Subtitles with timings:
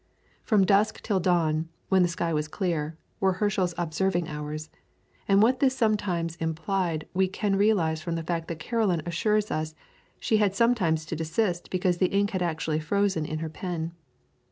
[0.41, 4.71] From dusk till dawn, when the sky was clear, were Herschel's observing hours,
[5.27, 9.75] and what this sometimes implied we can realise from the fact that Caroline assures us
[10.19, 13.91] she had sometimes to desist because the ink had actually frozen in her pen.